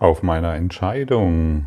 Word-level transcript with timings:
Auf 0.00 0.22
meiner 0.22 0.54
Entscheidung 0.54 1.66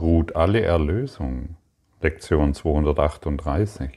ruht 0.00 0.36
alle 0.36 0.60
Erlösung. 0.60 1.56
Lektion 2.00 2.54
238. 2.54 3.90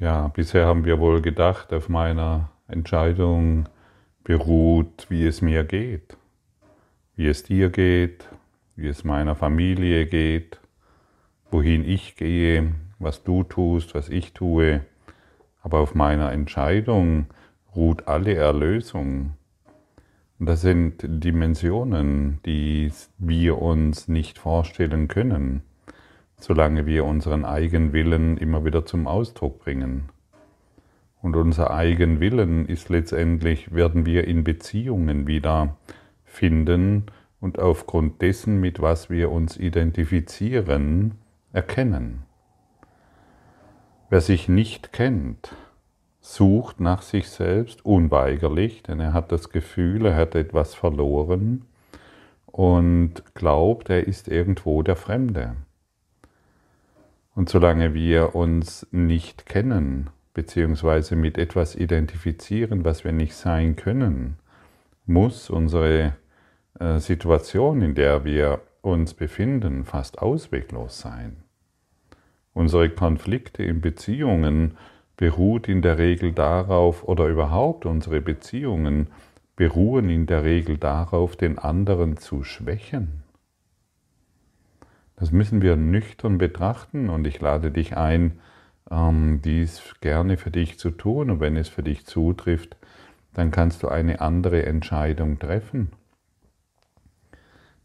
Ja, 0.00 0.26
bisher 0.26 0.66
haben 0.66 0.84
wir 0.84 0.98
wohl 0.98 1.22
gedacht, 1.22 1.72
auf 1.72 1.88
meiner 1.88 2.50
Entscheidung 2.66 3.68
beruht, 4.24 5.06
wie 5.08 5.24
es 5.24 5.40
mir 5.40 5.62
geht, 5.62 6.16
wie 7.14 7.28
es 7.28 7.44
dir 7.44 7.70
geht, 7.70 8.28
wie 8.74 8.88
es 8.88 9.04
meiner 9.04 9.36
Familie 9.36 10.06
geht, 10.06 10.58
wohin 11.52 11.84
ich 11.84 12.16
gehe, 12.16 12.74
was 12.98 13.22
du 13.22 13.44
tust, 13.44 13.94
was 13.94 14.08
ich 14.08 14.32
tue. 14.32 14.84
Aber 15.62 15.78
auf 15.78 15.94
meiner 15.94 16.32
Entscheidung 16.32 17.26
ruht 17.76 18.08
alle 18.08 18.34
Erlösung. 18.34 19.36
Das 20.44 20.60
sind 20.60 20.96
Dimensionen, 21.04 22.40
die 22.44 22.90
wir 23.18 23.62
uns 23.62 24.08
nicht 24.08 24.40
vorstellen 24.40 25.06
können, 25.06 25.62
solange 26.36 26.84
wir 26.84 27.04
unseren 27.04 27.44
Eigenwillen 27.44 28.38
immer 28.38 28.64
wieder 28.64 28.84
zum 28.84 29.06
Ausdruck 29.06 29.60
bringen. 29.60 30.08
Und 31.20 31.36
unser 31.36 31.70
Eigenwillen 31.70 32.66
ist 32.66 32.88
letztendlich, 32.88 33.72
werden 33.72 34.04
wir 34.04 34.26
in 34.26 34.42
Beziehungen 34.42 35.28
wieder 35.28 35.76
finden 36.24 37.06
und 37.38 37.60
aufgrund 37.60 38.20
dessen, 38.20 38.60
mit 38.60 38.82
was 38.82 39.10
wir 39.10 39.30
uns 39.30 39.56
identifizieren, 39.56 41.18
erkennen. 41.52 42.24
Wer 44.10 44.20
sich 44.20 44.48
nicht 44.48 44.92
kennt, 44.92 45.54
sucht 46.22 46.80
nach 46.80 47.02
sich 47.02 47.28
selbst 47.28 47.84
unweigerlich, 47.84 48.82
denn 48.84 49.00
er 49.00 49.12
hat 49.12 49.32
das 49.32 49.50
Gefühl, 49.50 50.06
er 50.06 50.16
hat 50.16 50.34
etwas 50.36 50.74
verloren 50.74 51.66
und 52.46 53.22
glaubt, 53.34 53.90
er 53.90 54.06
ist 54.06 54.28
irgendwo 54.28 54.82
der 54.82 54.96
Fremde. 54.96 55.56
Und 57.34 57.48
solange 57.48 57.92
wir 57.92 58.36
uns 58.36 58.86
nicht 58.92 59.46
kennen, 59.46 60.10
beziehungsweise 60.32 61.16
mit 61.16 61.38
etwas 61.38 61.74
identifizieren, 61.74 62.84
was 62.84 63.04
wir 63.04 63.12
nicht 63.12 63.34
sein 63.34 63.74
können, 63.74 64.36
muss 65.06 65.50
unsere 65.50 66.14
äh, 66.78 66.98
Situation, 66.98 67.82
in 67.82 67.94
der 67.94 68.24
wir 68.24 68.60
uns 68.80 69.14
befinden, 69.14 69.84
fast 69.84 70.20
ausweglos 70.20 71.00
sein. 71.00 71.38
Unsere 72.54 72.90
Konflikte 72.90 73.64
in 73.64 73.80
Beziehungen 73.80 74.76
beruht 75.16 75.68
in 75.68 75.82
der 75.82 75.98
Regel 75.98 76.32
darauf, 76.32 77.04
oder 77.04 77.26
überhaupt 77.26 77.86
unsere 77.86 78.20
Beziehungen 78.20 79.08
beruhen 79.56 80.08
in 80.08 80.26
der 80.26 80.44
Regel 80.44 80.78
darauf, 80.78 81.36
den 81.36 81.58
anderen 81.58 82.16
zu 82.16 82.42
schwächen. 82.42 83.22
Das 85.16 85.30
müssen 85.30 85.62
wir 85.62 85.76
nüchtern 85.76 86.38
betrachten 86.38 87.08
und 87.08 87.26
ich 87.26 87.40
lade 87.40 87.70
dich 87.70 87.96
ein, 87.96 88.40
ähm, 88.90 89.40
dies 89.44 89.94
gerne 90.00 90.36
für 90.36 90.50
dich 90.50 90.78
zu 90.78 90.90
tun. 90.90 91.30
Und 91.30 91.40
wenn 91.40 91.56
es 91.56 91.68
für 91.68 91.82
dich 91.82 92.06
zutrifft, 92.06 92.76
dann 93.34 93.50
kannst 93.50 93.82
du 93.82 93.88
eine 93.88 94.20
andere 94.20 94.66
Entscheidung 94.66 95.38
treffen. 95.38 95.92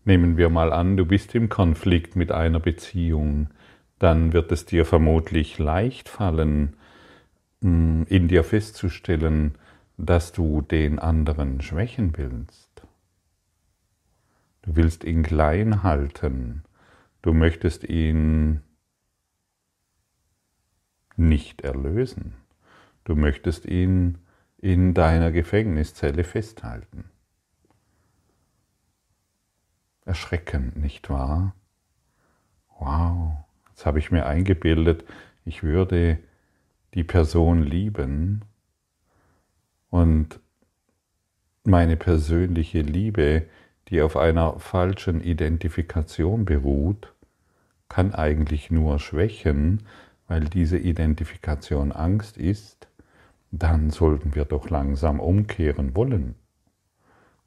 Nehmen 0.03 0.38
wir 0.38 0.50
mal 0.50 0.73
an, 0.73 0.98
du 0.98 1.05
bist 1.05 1.36
im 1.36 1.50
Konflikt 1.50 2.16
mit 2.16 2.31
einer 2.31 2.59
Beziehung, 2.59 3.50
dann 4.00 4.31
wird 4.31 4.52
es 4.52 4.66
dir 4.66 4.86
vermutlich 4.86 5.59
leicht 5.59 6.08
fallen, 6.08 6.75
in 7.61 8.27
dir 8.27 8.44
festzustellen, 8.44 9.55
dass 9.97 10.31
du 10.31 10.61
den 10.61 11.00
anderen 11.00 11.61
schwächen 11.61 12.16
willst. 12.17 12.83
Du 14.61 14.75
willst 14.75 15.03
ihn 15.03 15.23
klein 15.23 15.81
halten. 15.83 16.64
Du 17.22 17.33
möchtest 17.33 17.83
ihn 17.83 18.61
nicht 21.15 21.61
erlösen. 21.61 22.36
Du 23.05 23.15
möchtest 23.15 23.65
ihn 23.65 24.20
in 24.58 24.93
deiner 24.93 25.31
Gefängniszelle 25.31 26.23
festhalten. 26.23 27.05
Erschreckend, 30.05 30.77
nicht 30.77 31.10
wahr? 31.10 31.55
Wow, 32.80 33.45
jetzt 33.70 33.86
habe 33.86 33.99
ich 33.99 34.11
mir 34.11 34.26
eingebildet, 34.26 35.04
ich 35.45 35.64
würde 35.64 36.20
die 36.97 37.03
Person 37.03 37.61
lieben 37.61 38.41
und 39.91 40.39
meine 41.63 41.95
persönliche 41.95 42.81
Liebe, 42.81 43.45
die 43.89 44.02
auf 44.02 44.17
einer 44.17 44.59
falschen 44.59 45.21
Identifikation 45.21 46.43
beruht, 46.45 47.13
kann 47.87 48.15
eigentlich 48.15 48.71
nur 48.71 48.97
schwächen, 48.97 49.83
weil 50.27 50.45
diese 50.45 50.80
Identifikation 50.80 51.91
Angst 51.91 52.36
ist, 52.36 52.87
dann 53.52 53.91
sollten 53.91 54.33
wir 54.33 54.45
doch 54.45 54.71
langsam 54.71 55.19
umkehren 55.19 55.95
wollen. 55.95 56.33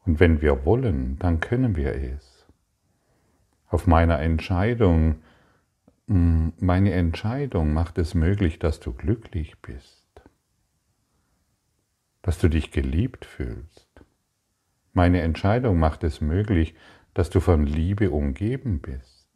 Und 0.07 0.21
wenn 0.21 0.41
wir 0.43 0.65
wollen, 0.65 1.19
dann 1.19 1.41
können 1.41 1.75
wir 1.75 1.97
es. 1.97 2.47
Auf 3.67 3.89
meiner 3.89 4.21
Entscheidung 4.21 5.17
meine 6.13 6.91
Entscheidung 6.91 7.73
macht 7.73 7.97
es 7.97 8.15
möglich, 8.15 8.59
dass 8.59 8.81
du 8.81 8.93
glücklich 8.93 9.57
bist, 9.63 10.23
dass 12.21 12.37
du 12.39 12.49
dich 12.49 12.73
geliebt 12.73 13.25
fühlst. 13.25 13.89
Meine 14.93 15.21
Entscheidung 15.21 15.79
macht 15.79 16.03
es 16.03 16.21
möglich, 16.21 16.75
dass 17.15 17.31
du 17.31 17.39
von 17.39 17.65
Liebe 17.65 18.11
umgeben 18.11 18.81
bist. 18.81 19.29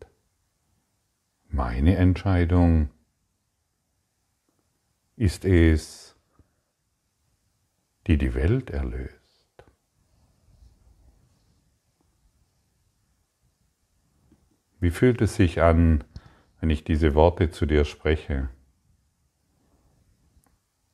Meine 1.46 1.94
Entscheidung 1.94 2.90
ist 5.14 5.44
es, 5.44 6.16
die 8.08 8.18
die 8.18 8.34
Welt 8.34 8.70
erlöst. 8.70 9.64
Wie 14.80 14.90
fühlt 14.90 15.20
es 15.20 15.36
sich 15.36 15.62
an, 15.62 16.02
wenn 16.64 16.70
ich 16.70 16.82
diese 16.82 17.14
Worte 17.14 17.50
zu 17.50 17.66
dir 17.66 17.84
spreche. 17.84 18.48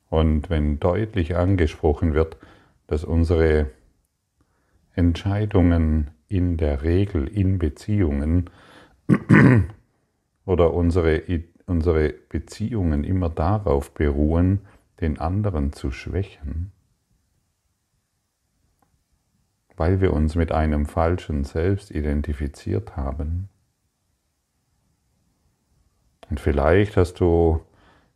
Und 0.09 0.49
wenn 0.49 0.81
deutlich 0.81 1.37
angesprochen 1.37 2.13
wird, 2.13 2.35
dass 2.87 3.05
unsere 3.05 3.71
Entscheidungen 4.95 6.11
in 6.27 6.57
der 6.57 6.81
Regel 6.83 7.25
in 7.25 7.57
Beziehungen 7.57 8.49
oder 10.45 10.73
unsere, 10.73 11.23
unsere 11.67 12.15
Beziehungen 12.27 13.05
immer 13.05 13.29
darauf 13.29 13.93
beruhen, 13.93 14.59
den 14.99 15.19
anderen 15.19 15.71
zu 15.71 15.89
schwächen, 15.89 16.73
weil 19.77 20.01
wir 20.01 20.11
uns 20.11 20.35
mit 20.35 20.51
einem 20.51 20.85
falschen 20.85 21.45
Selbst 21.45 21.91
identifiziert 21.91 22.97
haben, 22.97 23.47
und 26.31 26.39
vielleicht 26.39 26.95
hast 26.95 27.19
du, 27.19 27.59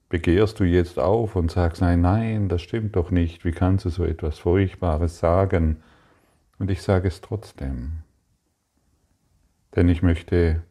begehrst 0.08 0.62
du 0.62 0.64
jetzt 0.64 0.98
auf 1.00 1.36
und 1.36 1.52
sagst, 1.52 1.82
nein, 1.82 2.00
nein, 2.00 2.48
das 2.48 2.62
stimmt 2.62 2.96
doch 2.96 3.12
nicht, 3.12 3.44
wie 3.44 3.52
kannst 3.52 3.84
du 3.84 3.90
so 3.90 4.06
etwas 4.06 4.40
Furchtbares 4.40 5.20
sagen? 5.20 5.84
Und 6.58 6.72
ich 6.72 6.82
sage 6.82 7.10
es 7.10 7.20
trotzdem. 7.20 8.04
Denn 9.76 9.90
ich 9.90 10.02
möchte 10.02 10.64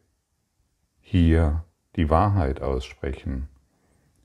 hier 1.01 1.63
die 1.95 2.09
Wahrheit 2.09 2.63
aussprechen. 2.63 3.47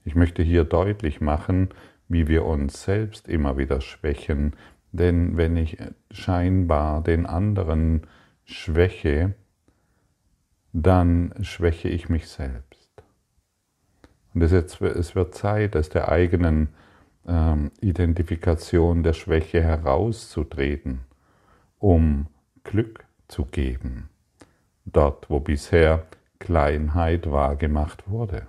Ich 0.02 0.14
möchte 0.14 0.42
hier 0.42 0.64
deutlich 0.64 1.20
machen, 1.20 1.68
wie 2.08 2.26
wir 2.26 2.46
uns 2.46 2.84
selbst 2.84 3.28
immer 3.28 3.58
wieder 3.58 3.82
schwächen, 3.82 4.56
denn 4.92 5.36
wenn 5.36 5.58
ich 5.58 5.76
scheinbar 6.10 7.02
den 7.02 7.26
anderen 7.26 8.06
schwäche, 8.46 9.34
dann 10.72 11.34
schwäche 11.42 11.90
ich 11.90 12.08
mich 12.08 12.26
selbst. 12.26 12.69
Und 14.34 14.42
es, 14.42 14.80
wird 15.14 15.34
Zeit, 15.34 15.76
aus 15.76 15.88
der 15.88 16.08
eigenen 16.08 16.68
ähm, 17.26 17.70
Identifikation 17.80 19.02
der 19.02 19.12
Schwäche 19.12 19.62
herauszutreten, 19.62 21.00
um 21.78 22.26
Glück 22.64 23.04
zu 23.28 23.44
geben, 23.44 24.08
dort 24.84 25.30
wo 25.30 25.40
bisher 25.40 26.06
Kleinheit 26.38 27.30
wahrgemacht 27.30 28.08
wurde. 28.08 28.46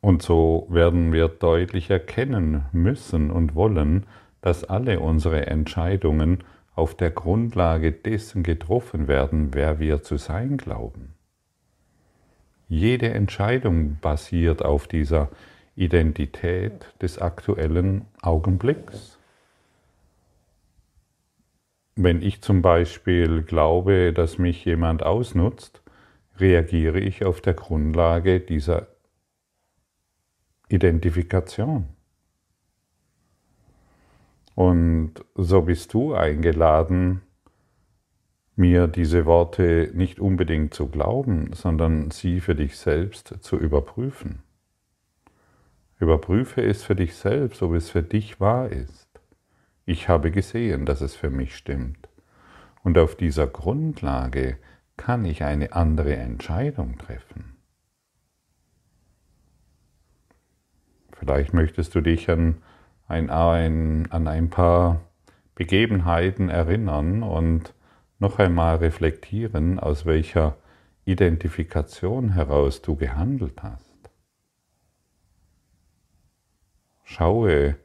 Und 0.00 0.22
so 0.22 0.66
werden 0.68 1.12
wir 1.12 1.28
deutlich 1.28 1.88
erkennen 1.88 2.64
müssen 2.72 3.30
und 3.30 3.54
wollen, 3.54 4.06
dass 4.40 4.64
alle 4.64 4.98
unsere 4.98 5.46
Entscheidungen 5.46 6.42
auf 6.74 6.96
der 6.96 7.10
Grundlage 7.10 7.92
dessen 7.92 8.42
getroffen 8.42 9.06
werden, 9.06 9.54
wer 9.54 9.78
wir 9.78 10.02
zu 10.02 10.16
sein 10.16 10.56
glauben. 10.56 11.11
Jede 12.72 13.10
Entscheidung 13.10 13.98
basiert 14.00 14.64
auf 14.64 14.88
dieser 14.88 15.28
Identität 15.76 16.86
des 17.02 17.18
aktuellen 17.18 18.06
Augenblicks. 18.22 19.18
wenn 21.96 22.22
ich 22.22 22.40
zum 22.40 22.62
Beispiel 22.62 23.42
glaube, 23.42 24.14
dass 24.14 24.38
mich 24.38 24.64
jemand 24.64 25.02
ausnutzt, 25.02 25.82
reagiere 26.38 26.98
ich 26.98 27.26
auf 27.26 27.42
der 27.42 27.52
Grundlage 27.52 28.40
dieser 28.40 28.86
Identifikation. 30.70 31.84
Und 34.54 35.12
so 35.34 35.60
bist 35.60 35.92
du 35.92 36.14
eingeladen, 36.14 37.20
mir 38.54 38.86
diese 38.86 39.24
Worte 39.24 39.90
nicht 39.94 40.20
unbedingt 40.20 40.74
zu 40.74 40.88
glauben, 40.88 41.52
sondern 41.52 42.10
sie 42.10 42.40
für 42.40 42.54
dich 42.54 42.76
selbst 42.76 43.36
zu 43.40 43.56
überprüfen. 43.56 44.42
Überprüfe 45.98 46.62
es 46.62 46.82
für 46.82 46.96
dich 46.96 47.14
selbst, 47.14 47.62
ob 47.62 47.74
es 47.74 47.90
für 47.90 48.02
dich 48.02 48.40
wahr 48.40 48.68
ist. 48.68 49.08
Ich 49.84 50.08
habe 50.08 50.30
gesehen, 50.30 50.84
dass 50.84 51.00
es 51.00 51.14
für 51.14 51.30
mich 51.30 51.56
stimmt. 51.56 52.08
Und 52.82 52.98
auf 52.98 53.16
dieser 53.16 53.46
Grundlage 53.46 54.58
kann 54.96 55.24
ich 55.24 55.44
eine 55.44 55.72
andere 55.72 56.16
Entscheidung 56.16 56.98
treffen. 56.98 57.56
Vielleicht 61.12 61.54
möchtest 61.54 61.94
du 61.94 62.00
dich 62.00 62.28
an 62.28 62.62
ein, 63.06 63.30
an 64.10 64.26
ein 64.26 64.50
paar 64.50 65.00
Begebenheiten 65.54 66.48
erinnern 66.48 67.22
und 67.22 67.74
noch 68.22 68.38
einmal 68.38 68.76
reflektieren, 68.76 69.80
aus 69.80 70.06
welcher 70.06 70.56
Identifikation 71.04 72.34
heraus 72.34 72.80
du 72.80 72.94
gehandelt 72.94 73.64
hast. 73.64 74.10
Schaue, 77.02 77.76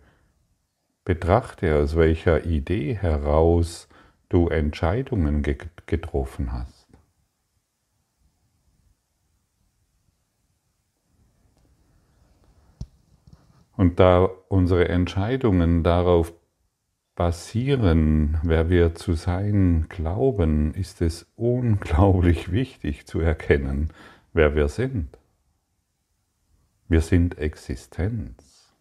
betrachte, 1.03 1.75
aus 1.75 1.95
welcher 1.95 2.45
Idee 2.45 2.95
heraus 2.95 3.89
du 4.29 4.47
Entscheidungen 4.47 5.41
getroffen 5.41 6.53
hast. 6.53 6.87
Und 13.75 13.99
da 13.99 14.29
unsere 14.49 14.87
Entscheidungen 14.87 15.83
darauf 15.83 16.31
basieren, 17.17 18.37
wer 18.43 18.69
wir 18.69 18.93
zu 18.93 19.13
sein 19.13 19.87
glauben, 19.89 20.73
ist 20.75 21.01
es 21.01 21.25
unglaublich 21.35 22.51
wichtig 22.51 23.07
zu 23.07 23.19
erkennen, 23.19 23.89
wer 24.33 24.55
wir 24.55 24.67
sind. 24.67 25.17
Wir 26.87 27.01
sind 27.01 27.39
Existenz. 27.39 28.71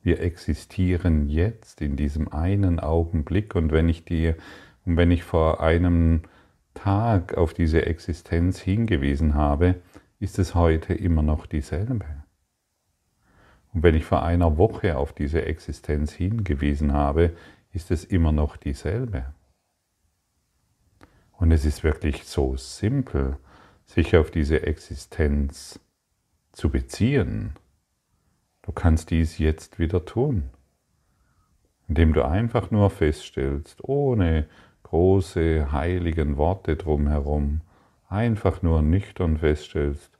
Wir 0.00 0.20
existieren 0.20 1.28
jetzt 1.28 1.82
in 1.82 1.96
diesem 1.96 2.32
einen 2.32 2.80
Augenblick 2.80 3.54
und 3.54 3.70
wenn 3.70 3.90
ich 3.90 4.06
dir 4.06 4.34
und 4.86 4.96
wenn 4.96 5.10
ich 5.10 5.24
vor 5.24 5.60
einem 5.60 6.22
Tag 6.72 7.36
auf 7.36 7.52
diese 7.52 7.84
Existenz 7.84 8.58
hingewiesen 8.58 9.34
habe, 9.34 9.82
ist 10.18 10.38
es 10.38 10.54
heute 10.54 10.94
immer 10.94 11.22
noch 11.22 11.44
dieselbe. 11.44 12.06
Und 13.78 13.84
wenn 13.84 13.94
ich 13.94 14.06
vor 14.06 14.24
einer 14.24 14.58
Woche 14.58 14.96
auf 14.98 15.12
diese 15.12 15.46
Existenz 15.46 16.12
hingewiesen 16.12 16.94
habe, 16.94 17.36
ist 17.70 17.92
es 17.92 18.04
immer 18.04 18.32
noch 18.32 18.56
dieselbe. 18.56 19.26
Und 21.34 21.52
es 21.52 21.64
ist 21.64 21.84
wirklich 21.84 22.24
so 22.24 22.56
simpel, 22.56 23.36
sich 23.86 24.16
auf 24.16 24.32
diese 24.32 24.66
Existenz 24.66 25.78
zu 26.50 26.70
beziehen. 26.70 27.52
Du 28.62 28.72
kannst 28.72 29.10
dies 29.10 29.38
jetzt 29.38 29.78
wieder 29.78 30.04
tun, 30.04 30.50
indem 31.86 32.14
du 32.14 32.24
einfach 32.24 32.72
nur 32.72 32.90
feststellst, 32.90 33.84
ohne 33.84 34.48
große 34.82 35.70
heiligen 35.70 36.36
Worte 36.36 36.74
drumherum, 36.74 37.60
einfach 38.08 38.60
nur 38.60 38.82
nüchtern 38.82 39.38
feststellst, 39.38 40.18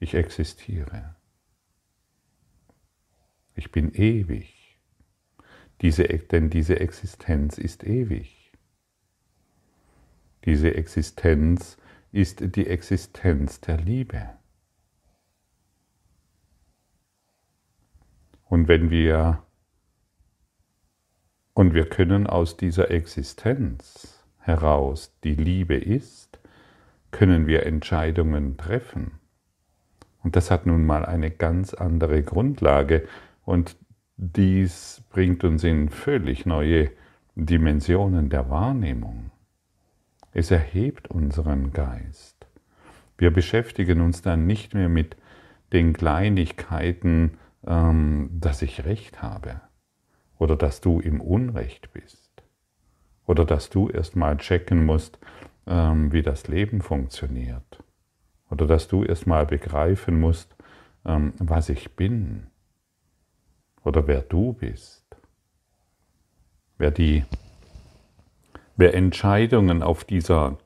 ich 0.00 0.14
existiere. 0.14 1.14
Ich 3.58 3.72
bin 3.72 3.92
ewig. 3.92 4.78
Diese, 5.80 6.04
denn 6.04 6.48
diese 6.48 6.78
Existenz 6.78 7.58
ist 7.58 7.82
ewig. 7.82 8.52
Diese 10.44 10.76
Existenz 10.76 11.76
ist 12.12 12.54
die 12.54 12.68
Existenz 12.68 13.60
der 13.60 13.78
Liebe. 13.78 14.30
Und 18.44 18.68
wenn 18.68 18.90
wir 18.90 19.42
und 21.52 21.74
wir 21.74 21.88
können 21.88 22.28
aus 22.28 22.56
dieser 22.56 22.92
Existenz 22.92 24.24
heraus, 24.38 25.18
die 25.24 25.34
Liebe 25.34 25.74
ist, 25.74 26.38
können 27.10 27.48
wir 27.48 27.66
Entscheidungen 27.66 28.56
treffen. 28.56 29.18
Und 30.22 30.36
das 30.36 30.52
hat 30.52 30.66
nun 30.66 30.86
mal 30.86 31.04
eine 31.04 31.32
ganz 31.32 31.74
andere 31.74 32.22
Grundlage, 32.22 33.08
und 33.48 33.78
dies 34.18 35.02
bringt 35.08 35.42
uns 35.42 35.64
in 35.64 35.88
völlig 35.88 36.44
neue 36.44 36.90
Dimensionen 37.34 38.28
der 38.28 38.50
Wahrnehmung. 38.50 39.30
Es 40.32 40.50
erhebt 40.50 41.08
unseren 41.08 41.72
Geist. 41.72 42.46
Wir 43.16 43.32
beschäftigen 43.32 44.02
uns 44.02 44.20
dann 44.20 44.46
nicht 44.46 44.74
mehr 44.74 44.90
mit 44.90 45.16
den 45.72 45.94
Kleinigkeiten, 45.94 47.38
ähm, 47.66 48.28
dass 48.34 48.60
ich 48.60 48.84
recht 48.84 49.22
habe 49.22 49.62
oder 50.38 50.54
dass 50.54 50.82
du 50.82 51.00
im 51.00 51.22
Unrecht 51.22 51.90
bist 51.94 52.42
oder 53.24 53.46
dass 53.46 53.70
du 53.70 53.88
erstmal 53.88 54.36
checken 54.36 54.84
musst, 54.84 55.18
ähm, 55.66 56.12
wie 56.12 56.22
das 56.22 56.48
Leben 56.48 56.82
funktioniert 56.82 57.82
oder 58.50 58.66
dass 58.66 58.88
du 58.88 59.04
erstmal 59.04 59.46
begreifen 59.46 60.20
musst, 60.20 60.54
ähm, 61.06 61.32
was 61.38 61.70
ich 61.70 61.96
bin 61.96 62.48
oder 63.88 64.06
wer 64.06 64.20
du 64.20 64.52
bist. 64.52 65.04
Wer 66.76 66.92
die 66.92 67.24
wer 68.76 68.94
Entscheidungen 68.94 69.82
auf 69.82 70.04
dieser 70.04 70.58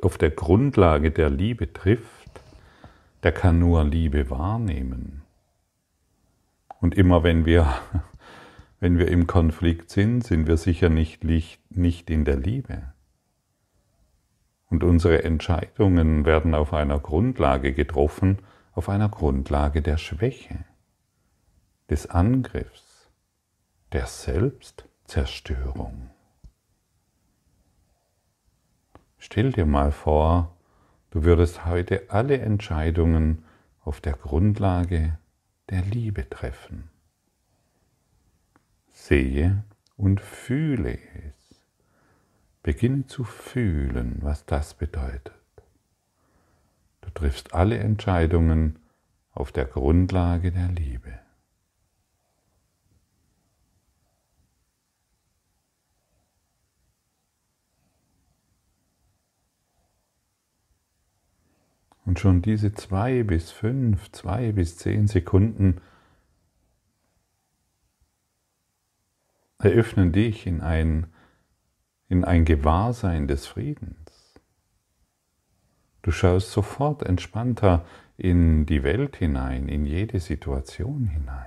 auf 0.00 0.16
der 0.16 0.30
Grundlage 0.30 1.10
der 1.10 1.28
Liebe 1.28 1.72
trifft, 1.72 2.40
der 3.24 3.32
kann 3.32 3.58
nur 3.58 3.84
Liebe 3.84 4.30
wahrnehmen. 4.30 5.22
Und 6.80 6.94
immer 6.94 7.22
wenn 7.22 7.44
wir 7.44 7.66
wenn 8.80 8.98
wir 8.98 9.08
im 9.08 9.26
Konflikt 9.26 9.90
sind, 9.90 10.24
sind 10.24 10.46
wir 10.46 10.56
sicher 10.56 10.88
nicht, 10.88 11.22
nicht 11.24 12.10
in 12.10 12.24
der 12.24 12.36
Liebe. 12.36 12.94
Und 14.68 14.82
unsere 14.82 15.22
Entscheidungen 15.22 16.24
werden 16.24 16.54
auf 16.54 16.72
einer 16.72 16.98
Grundlage 16.98 17.74
getroffen, 17.74 18.38
auf 18.72 18.88
einer 18.88 19.08
Grundlage 19.08 19.82
der 19.82 19.98
Schwäche 19.98 20.64
des 21.90 22.08
Angriffs, 22.08 23.10
der 23.92 24.06
Selbstzerstörung. 24.06 26.10
Stell 29.18 29.52
dir 29.52 29.66
mal 29.66 29.92
vor, 29.92 30.56
du 31.10 31.24
würdest 31.24 31.64
heute 31.64 32.04
alle 32.08 32.38
Entscheidungen 32.38 33.44
auf 33.84 34.00
der 34.00 34.14
Grundlage 34.14 35.18
der 35.70 35.82
Liebe 35.82 36.28
treffen. 36.28 36.90
Sehe 38.88 39.64
und 39.96 40.20
fühle 40.20 40.98
es. 40.98 41.64
Beginne 42.62 43.06
zu 43.06 43.24
fühlen, 43.24 44.18
was 44.22 44.46
das 44.46 44.74
bedeutet. 44.74 45.34
Du 47.00 47.10
triffst 47.10 47.54
alle 47.54 47.78
Entscheidungen 47.78 48.78
auf 49.32 49.50
der 49.50 49.64
Grundlage 49.64 50.52
der 50.52 50.68
Liebe. 50.68 51.18
Und 62.12 62.20
schon 62.20 62.42
diese 62.42 62.74
zwei 62.74 63.22
bis 63.22 63.50
fünf, 63.50 64.12
zwei 64.12 64.52
bis 64.52 64.76
zehn 64.76 65.08
Sekunden 65.08 65.80
eröffnen 69.58 70.12
dich 70.12 70.46
in 70.46 70.60
ein, 70.60 71.06
in 72.10 72.22
ein 72.26 72.44
Gewahrsein 72.44 73.28
des 73.28 73.46
Friedens. 73.46 74.38
Du 76.02 76.10
schaust 76.10 76.52
sofort 76.52 77.02
entspannter 77.02 77.86
in 78.18 78.66
die 78.66 78.82
Welt 78.82 79.16
hinein, 79.16 79.66
in 79.68 79.86
jede 79.86 80.20
Situation 80.20 81.06
hinein. 81.06 81.46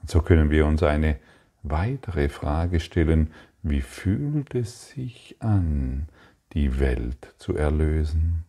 Und 0.00 0.10
so 0.10 0.22
können 0.22 0.50
wir 0.50 0.66
uns 0.66 0.82
eine 0.82 1.20
weitere 1.62 2.28
Frage 2.28 2.80
stellen, 2.80 3.32
wie 3.62 3.80
fühlt 3.80 4.56
es 4.56 4.88
sich 4.88 5.36
an, 5.38 6.08
die 6.52 6.78
Welt 6.80 7.34
zu 7.38 7.56
erlösen. 7.56 8.44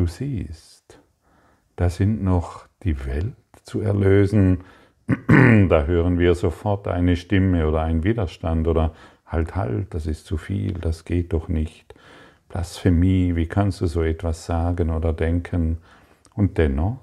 du 0.00 0.06
siehst, 0.06 0.98
da 1.76 1.90
sind 1.90 2.22
noch 2.22 2.66
die 2.82 3.04
Welt 3.04 3.34
zu 3.64 3.80
erlösen, 3.80 4.64
da 5.28 5.84
hören 5.84 6.18
wir 6.18 6.34
sofort 6.34 6.88
eine 6.88 7.16
Stimme 7.16 7.68
oder 7.68 7.82
einen 7.82 8.02
Widerstand 8.02 8.66
oder 8.66 8.94
halt, 9.26 9.56
halt, 9.56 9.92
das 9.92 10.06
ist 10.06 10.24
zu 10.24 10.38
viel, 10.38 10.72
das 10.72 11.04
geht 11.04 11.34
doch 11.34 11.48
nicht. 11.48 11.94
Blasphemie, 12.48 13.36
wie 13.36 13.46
kannst 13.46 13.82
du 13.82 13.86
so 13.86 14.02
etwas 14.02 14.46
sagen 14.46 14.90
oder 14.90 15.12
denken? 15.12 15.78
Und 16.34 16.56
dennoch, 16.56 16.98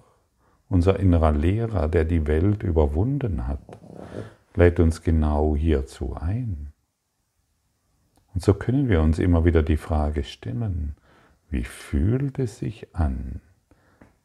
unser 0.70 1.00
innerer 1.00 1.32
Lehrer, 1.32 1.88
der 1.88 2.06
die 2.06 2.28
Welt 2.28 2.64
überwunden 2.64 3.48
hat, 3.48 3.80
lädt 4.56 4.80
uns 4.80 5.02
genau 5.02 5.56
hierzu 5.56 6.16
ein. 6.16 6.74
Und 8.34 8.44
so 8.44 8.54
können 8.54 8.90
wir 8.90 9.02
uns 9.02 9.20
immer 9.20 9.46
wieder 9.46 9.64
die 9.64 9.78
Frage 9.78 10.24
stellen, 10.24 10.96
wie 11.50 11.64
fühlt 11.64 12.40
es 12.40 12.60
sich 12.60 12.96
an, 12.96 13.42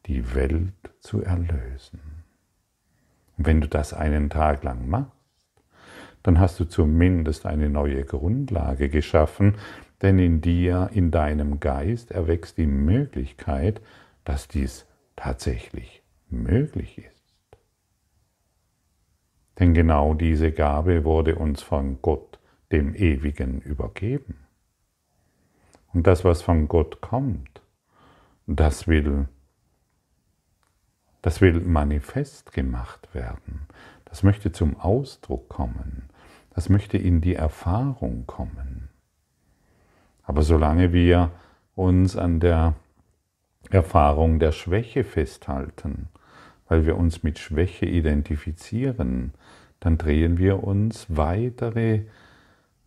die 0.07 0.35
Welt 0.35 0.75
zu 1.01 1.23
erlösen? 1.23 2.01
Und 3.39 3.47
wenn 3.47 3.61
du 3.61 3.69
das 3.69 3.95
einen 3.95 4.29
Tag 4.29 4.65
lang 4.65 4.89
machst, 4.89 5.13
dann 6.23 6.39
hast 6.39 6.61
du 6.61 6.65
zumindest 6.65 7.47
eine 7.47 7.69
neue 7.69 8.05
Grundlage 8.05 8.89
geschaffen, 8.89 9.57
denn 10.03 10.19
in 10.19 10.41
dir, 10.41 10.91
in 10.93 11.11
deinem 11.11 11.61
Geist 11.61 12.11
erwächst 12.11 12.59
die 12.59 12.67
Möglichkeit, 12.67 13.81
dass 14.25 14.49
dies 14.49 14.87
tatsächlich 15.17 16.02
möglich 16.33 16.99
ist. 16.99 17.23
Denn 19.59 19.75
genau 19.75 20.15
diese 20.15 20.51
Gabe 20.51 21.05
wurde 21.05 21.37
uns 21.37 21.63
von 21.63 22.01
Gott, 22.03 22.39
dem 22.73 22.95
Ewigen, 22.95 23.61
übergeben. 23.61 24.39
Und 25.93 26.07
das, 26.07 26.25
was 26.25 26.43
von 26.43 26.69
Gott 26.69 27.01
kommt, 27.01 27.61
das 28.47 28.89
will, 28.89 29.29
das 31.21 31.41
will 31.41 31.61
manifest 31.61 32.53
gemacht 32.53 33.15
werden. 33.15 33.67
Das 34.07 34.23
möchte 34.23 34.53
zum 34.53 34.81
Ausdruck 34.81 35.49
kommen. 35.49 36.09
Das 36.55 36.69
möchte 36.69 36.99
in 36.99 37.21
die 37.21 37.35
Erfahrung 37.35 38.27
kommen. 38.27 38.89
Aber 40.23 40.43
solange 40.43 40.93
wir 40.93 41.31
uns 41.75 42.17
an 42.17 42.41
der 42.41 42.75
Erfahrung 43.71 44.39
der 44.39 44.53
Schwäche 44.53 45.05
festhalten, 45.05 46.09
weil 46.73 46.87
wir 46.87 46.97
uns 46.97 47.23
mit 47.23 47.39
Schwäche 47.39 47.85
identifizieren, 47.85 49.35
dann 49.79 49.99
drehen 49.99 50.39
wir 50.39 50.65
uns 50.65 51.05
weitere 51.11 52.05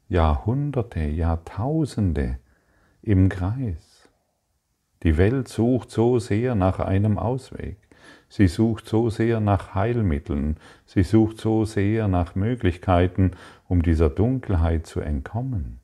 Jahrhunderte, 0.10 1.02
Jahrtausende 1.02 2.40
im 3.04 3.30
Kreis. 3.30 4.10
Die 5.04 5.18
Welt 5.18 5.50
sucht 5.50 5.92
so 5.92 6.18
sehr 6.18 6.56
nach 6.56 6.80
einem 6.80 7.20
Ausweg. 7.20 7.78
Sie 8.28 8.48
sucht 8.48 8.88
so 8.88 9.12
sehr 9.12 9.40
nach 9.40 9.76
Heilmitteln. 9.76 10.58
Sie 10.88 11.04
sucht 11.04 11.40
so 11.40 11.64
sehr 11.64 12.08
nach 12.08 12.34
Möglichkeiten, 12.34 13.34
um 13.68 13.84
dieser 13.84 14.10
Dunkelheit 14.10 14.88
zu 14.88 15.00
entkommen. 15.00 15.80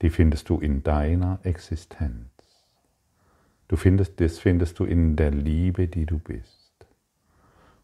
Die 0.00 0.10
findest 0.10 0.48
du 0.48 0.60
in 0.60 0.84
deiner 0.84 1.40
Existenz. 1.42 2.37
Du 3.68 3.76
findest, 3.76 4.20
das 4.20 4.38
findest 4.38 4.78
du 4.78 4.84
in 4.84 5.16
der 5.16 5.30
Liebe, 5.30 5.88
die 5.88 6.06
du 6.06 6.18
bist. 6.18 6.86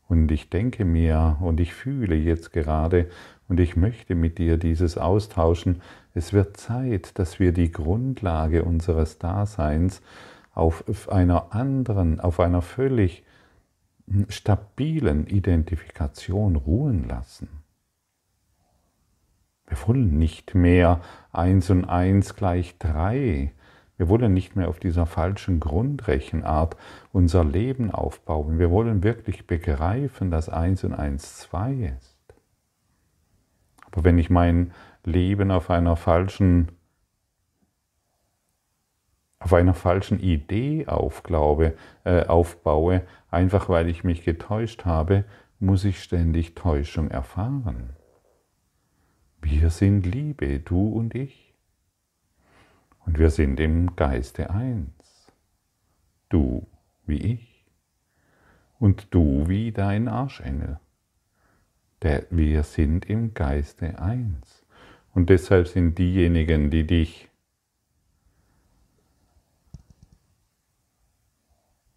Und 0.08 0.30
ich 0.30 0.50
denke 0.50 0.84
mir 0.84 1.38
und 1.40 1.60
ich 1.60 1.74
fühle 1.74 2.14
jetzt 2.14 2.52
gerade 2.52 3.08
und 3.48 3.60
ich 3.60 3.76
möchte 3.76 4.14
mit 4.14 4.38
dir 4.38 4.56
dieses 4.56 4.98
austauschen. 4.98 5.82
Es 6.14 6.32
wird 6.32 6.56
Zeit, 6.56 7.18
dass 7.18 7.38
wir 7.38 7.52
die 7.52 7.70
Grundlage 7.70 8.64
unseres 8.64 9.18
Daseins 9.18 10.02
auf 10.52 11.10
einer 11.10 11.54
anderen, 11.54 12.20
auf 12.20 12.40
einer 12.40 12.62
völlig 12.62 13.24
stabilen 14.28 15.26
Identifikation 15.26 16.56
ruhen 16.56 17.08
lassen. 17.08 17.48
Wir 19.66 19.78
wollen 19.86 20.18
nicht 20.18 20.54
mehr 20.54 21.00
eins 21.32 21.70
und 21.70 21.86
eins 21.86 22.36
gleich 22.36 22.76
drei 22.78 23.52
wir 23.96 24.08
wollen 24.08 24.34
nicht 24.34 24.56
mehr 24.56 24.68
auf 24.68 24.80
dieser 24.80 25.06
falschen 25.06 25.60
Grundrechenart 25.60 26.76
unser 27.12 27.44
Leben 27.44 27.90
aufbauen. 27.92 28.58
Wir 28.58 28.70
wollen 28.70 29.02
wirklich 29.02 29.46
begreifen, 29.46 30.30
dass 30.30 30.48
eins 30.48 30.82
und 30.82 30.94
eins 30.94 31.38
zwei 31.38 31.94
ist. 31.96 32.18
Aber 33.92 34.02
wenn 34.02 34.18
ich 34.18 34.30
mein 34.30 34.72
Leben 35.04 35.50
auf 35.50 35.70
einer 35.70 35.96
falschen 35.96 36.72
auf 39.44 39.52
einer 39.52 39.74
falschen 39.74 40.20
Idee 40.20 40.86
aufglaube, 40.86 41.74
äh, 42.04 42.24
aufbaue, 42.24 43.02
einfach 43.30 43.68
weil 43.68 43.90
ich 43.90 44.02
mich 44.02 44.24
getäuscht 44.24 44.86
habe, 44.86 45.24
muss 45.58 45.84
ich 45.84 46.02
ständig 46.02 46.54
Täuschung 46.54 47.10
erfahren. 47.10 47.90
Wir 49.42 49.68
sind 49.68 50.06
Liebe, 50.06 50.60
du 50.60 50.88
und 50.88 51.14
ich. 51.14 51.43
Und 53.06 53.18
wir 53.18 53.30
sind 53.30 53.60
im 53.60 53.96
Geiste 53.96 54.50
eins. 54.50 55.32
Du 56.28 56.66
wie 57.06 57.18
ich 57.18 57.64
und 58.78 59.12
du 59.14 59.48
wie 59.48 59.72
dein 59.72 60.08
Arschengel. 60.08 60.80
Der, 62.02 62.26
wir 62.30 62.62
sind 62.62 63.06
im 63.06 63.34
Geiste 63.34 63.98
eins. 63.98 64.64
Und 65.12 65.30
deshalb 65.30 65.68
sind 65.68 65.96
diejenigen, 65.98 66.70
die 66.70 66.86
dich 66.86 67.30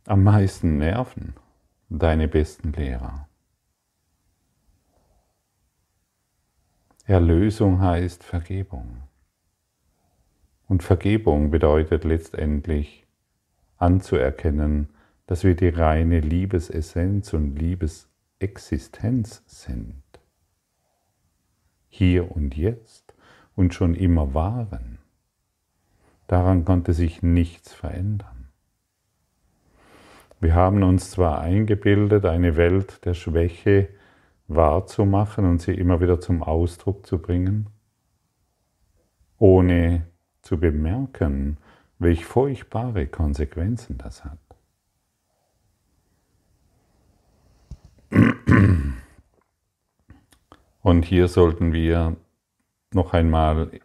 am 0.05 0.23
meisten 0.23 0.77
nerven, 0.77 1.33
deine 1.89 2.27
besten 2.27 2.71
Lehrer. 2.73 3.27
Erlösung 7.05 7.81
heißt 7.81 8.23
Vergebung. 8.23 9.03
Und 10.67 10.83
Vergebung 10.83 11.49
bedeutet 11.49 12.03
letztendlich 12.03 13.07
anzuerkennen, 13.77 14.89
dass 15.25 15.43
wir 15.43 15.55
die 15.55 15.69
reine 15.69 16.19
Liebesessenz 16.19 17.33
und 17.33 17.55
Liebesexistenz 17.55 19.43
sind. 19.45 20.03
Hier 21.89 22.31
und 22.31 22.55
jetzt 22.55 23.13
und 23.55 23.73
schon 23.73 23.95
immer 23.95 24.33
waren. 24.33 24.99
Daran 26.27 26.65
konnte 26.65 26.93
sich 26.93 27.23
nichts 27.23 27.73
verändern. 27.73 28.49
Wir 30.39 30.53
haben 30.53 30.83
uns 30.83 31.11
zwar 31.11 31.41
eingebildet, 31.41 32.25
eine 32.25 32.57
Welt 32.57 33.03
der 33.05 33.15
Schwäche 33.15 33.89
wahrzumachen 34.47 35.45
und 35.45 35.61
sie 35.61 35.73
immer 35.73 35.99
wieder 35.99 36.19
zum 36.19 36.43
Ausdruck 36.43 37.05
zu 37.07 37.19
bringen, 37.19 37.69
ohne 39.39 40.05
zu 40.47 40.57
bemerken, 40.57 41.57
welch 41.99 42.25
furchtbare 42.25 43.05
Konsequenzen 43.05 43.97
das 43.97 44.23
hat. 44.23 44.39
Und 50.81 51.03
hier 51.03 51.27
sollten 51.27 51.73
wir 51.73 52.15
noch 52.93 53.11
einmal 53.11 53.81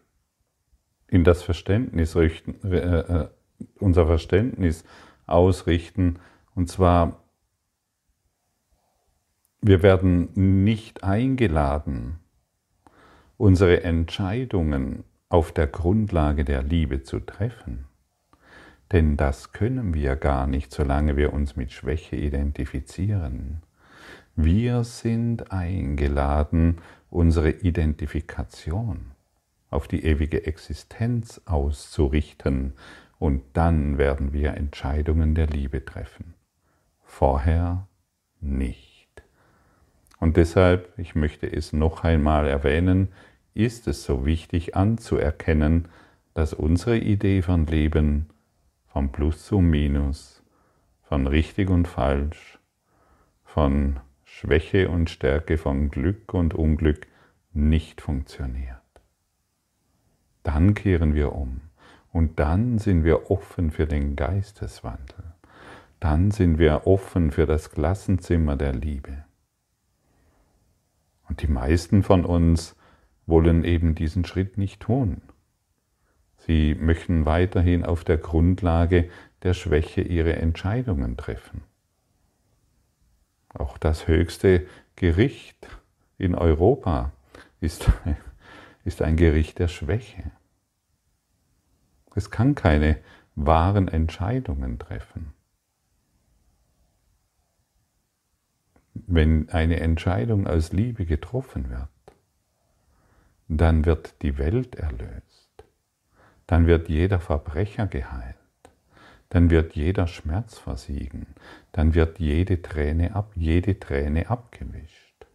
in 1.08 1.24
das 1.24 1.42
Verständnis 1.42 2.14
richten, 2.14 2.54
äh, 2.72 3.00
äh, 3.00 3.28
unser 3.80 4.06
Verständnis 4.06 4.84
ausrichten. 5.26 6.20
Und 6.54 6.68
zwar, 6.68 7.24
wir 9.60 9.82
werden 9.82 10.28
nicht 10.62 11.02
eingeladen, 11.02 12.20
unsere 13.36 13.82
Entscheidungen 13.82 15.02
auf 15.32 15.50
der 15.50 15.66
Grundlage 15.66 16.44
der 16.44 16.62
Liebe 16.62 17.04
zu 17.04 17.18
treffen. 17.18 17.86
Denn 18.92 19.16
das 19.16 19.52
können 19.52 19.94
wir 19.94 20.14
gar 20.14 20.46
nicht, 20.46 20.70
solange 20.70 21.16
wir 21.16 21.32
uns 21.32 21.56
mit 21.56 21.72
Schwäche 21.72 22.16
identifizieren. 22.16 23.62
Wir 24.36 24.84
sind 24.84 25.50
eingeladen, 25.50 26.82
unsere 27.08 27.48
Identifikation 27.50 29.12
auf 29.70 29.88
die 29.88 30.04
ewige 30.04 30.44
Existenz 30.44 31.40
auszurichten, 31.46 32.74
und 33.18 33.42
dann 33.54 33.96
werden 33.96 34.32
wir 34.34 34.54
Entscheidungen 34.54 35.34
der 35.34 35.46
Liebe 35.46 35.84
treffen. 35.84 36.34
Vorher 37.04 37.86
nicht. 38.40 39.22
Und 40.18 40.36
deshalb, 40.36 40.92
ich 40.98 41.14
möchte 41.14 41.46
es 41.50 41.72
noch 41.72 42.04
einmal 42.04 42.48
erwähnen, 42.48 43.08
ist 43.54 43.86
es 43.86 44.04
so 44.04 44.24
wichtig 44.24 44.76
anzuerkennen, 44.76 45.88
dass 46.34 46.54
unsere 46.54 46.98
Idee 46.98 47.42
von 47.42 47.66
Leben 47.66 48.30
von 48.86 49.10
Plus 49.10 49.46
zu 49.46 49.60
Minus, 49.60 50.42
von 51.02 51.26
richtig 51.26 51.70
und 51.70 51.88
falsch, 51.88 52.58
von 53.44 54.00
Schwäche 54.24 54.88
und 54.88 55.10
Stärke, 55.10 55.58
von 55.58 55.90
Glück 55.90 56.32
und 56.34 56.54
Unglück 56.54 57.06
nicht 57.52 58.00
funktioniert. 58.00 58.76
Dann 60.42 60.74
kehren 60.74 61.14
wir 61.14 61.32
um 61.32 61.60
Und 62.12 62.38
dann 62.38 62.78
sind 62.78 63.04
wir 63.04 63.30
offen 63.30 63.70
für 63.70 63.86
den 63.86 64.16
Geisteswandel. 64.16 65.24
Dann 66.00 66.30
sind 66.30 66.58
wir 66.58 66.86
offen 66.86 67.30
für 67.30 67.46
das 67.46 67.70
Klassenzimmer 67.70 68.56
der 68.56 68.74
Liebe. 68.74 69.24
Und 71.28 71.40
die 71.40 71.48
meisten 71.48 72.02
von 72.02 72.26
uns 72.26 72.76
wollen 73.26 73.64
eben 73.64 73.94
diesen 73.94 74.24
Schritt 74.24 74.58
nicht 74.58 74.80
tun. 74.80 75.22
Sie 76.38 76.74
möchten 76.74 77.24
weiterhin 77.24 77.84
auf 77.84 78.02
der 78.02 78.18
Grundlage 78.18 79.08
der 79.42 79.54
Schwäche 79.54 80.00
ihre 80.00 80.34
Entscheidungen 80.36 81.16
treffen. 81.16 81.62
Auch 83.54 83.78
das 83.78 84.08
höchste 84.08 84.66
Gericht 84.96 85.68
in 86.18 86.34
Europa 86.34 87.12
ist, 87.60 87.90
ist 88.84 89.02
ein 89.02 89.16
Gericht 89.16 89.58
der 89.58 89.68
Schwäche. 89.68 90.30
Es 92.14 92.30
kann 92.30 92.54
keine 92.54 92.98
wahren 93.34 93.88
Entscheidungen 93.88 94.78
treffen. 94.78 95.32
Wenn 98.94 99.48
eine 99.48 99.80
Entscheidung 99.80 100.46
aus 100.46 100.72
Liebe 100.72 101.06
getroffen 101.06 101.70
wird, 101.70 101.88
dann 103.48 103.84
wird 103.84 104.22
die 104.22 104.38
Welt 104.38 104.76
erlöst, 104.76 105.64
dann 106.46 106.66
wird 106.66 106.88
jeder 106.88 107.20
Verbrecher 107.20 107.86
geheilt, 107.86 108.36
dann 109.28 109.50
wird 109.50 109.74
jeder 109.74 110.06
Schmerz 110.06 110.58
versiegen, 110.58 111.26
dann 111.72 111.94
wird 111.94 112.18
jede 112.18 112.62
Träne 112.62 113.14
ab, 113.14 113.32
jede 113.34 113.78
Träne 113.78 114.30
abgewischt. 114.30 115.26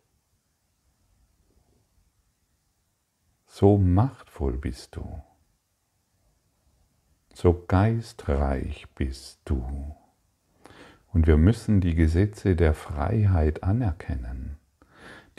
So 3.47 3.77
machtvoll 3.77 4.57
bist 4.57 4.95
du. 4.95 5.23
So 7.33 7.65
geistreich 7.67 8.87
bist 8.95 9.41
du. 9.45 9.95
Und 11.11 11.25
wir 11.25 11.37
müssen 11.37 11.81
die 11.81 11.95
Gesetze 11.95 12.55
der 12.55 12.73
Freiheit 12.73 13.63
anerkennen. 13.63 14.57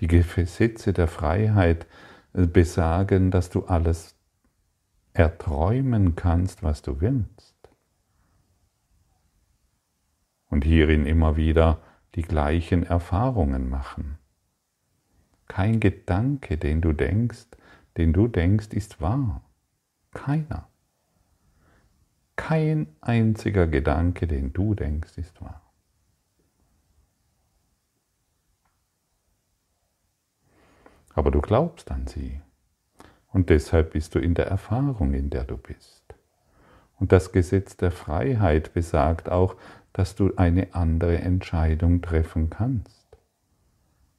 Die 0.01 0.09
Gesetze 0.09 0.93
der 0.93 1.07
Freiheit 1.07 1.85
äh, 1.85 2.08
besagen, 2.33 3.31
dass 3.31 3.51
du 3.51 3.65
alles 3.65 4.17
erträumen 5.13 6.15
kannst, 6.15 6.63
was 6.63 6.83
du 6.83 7.01
willst 7.01 7.59
und 10.49 10.65
hierin 10.65 11.07
immer 11.07 11.37
wieder 11.37 11.81
die 12.15 12.23
gleichen 12.23 12.83
Erfahrungen 12.83 13.69
machen. 13.69 14.19
Kein 15.47 15.81
Gedanke, 15.81 16.59
den 16.59 16.81
du 16.81 16.93
denkst, 16.93 17.47
den 17.97 18.13
du 18.13 18.29
denkst, 18.29 18.69
ist 18.69 19.01
wahr. 19.01 19.43
Keiner. 20.13 20.69
Kein 22.37 22.87
einziger 23.01 23.67
Gedanke, 23.67 24.27
den 24.27 24.53
du 24.53 24.75
denkst, 24.75 25.19
ist 25.19 25.41
wahr. 25.41 25.68
Aber 31.19 31.33
du 31.33 31.41
glaubst 31.41 31.91
an 31.91 32.07
sie. 32.07 32.41
Und 33.33 33.51
deshalb 33.51 33.95
bist 33.95 34.15
du 34.15 34.21
in 34.21 34.35
der 34.35 34.47
Erfahrung, 34.47 35.15
in 35.15 35.31
der 35.31 35.43
du 35.43 35.57
bist. 35.57 36.15
Und 37.01 37.11
das 37.11 37.33
Gesetz 37.33 37.77
der 37.77 37.91
Freiheit 37.91 38.73
besagt 38.73 39.29
auch, 39.29 39.57
dass 39.93 40.15
du 40.15 40.37
eine 40.37 40.75
andere 40.77 41.19
Entscheidung 41.19 42.03
treffen 42.03 42.51
kannst. 42.51 43.09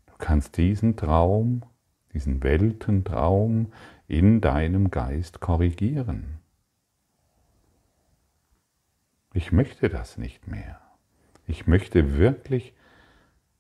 Du 0.08 0.14
kannst 0.18 0.58
diesen 0.58 0.98
Traum, 0.98 1.64
diesen 2.12 2.44
Weltentraum 2.44 3.72
in 4.10 4.42
deinem 4.42 4.92
Geist 4.92 5.40
korrigieren. 5.40 6.40
Ich 9.32 9.54
möchte 9.54 9.88
das 9.88 10.18
nicht 10.18 10.50
mehr. 10.50 10.82
Ich 11.48 11.66
möchte 11.66 12.18
wirklich, 12.18 12.74